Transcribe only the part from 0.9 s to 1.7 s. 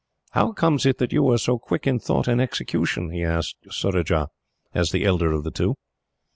that you were so